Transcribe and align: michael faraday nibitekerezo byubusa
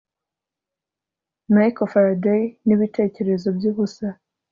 michael 1.53 1.87
faraday 1.93 2.43
nibitekerezo 2.65 3.47
byubusa 3.57 4.07